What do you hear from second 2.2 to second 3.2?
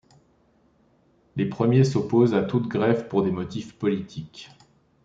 à toute grève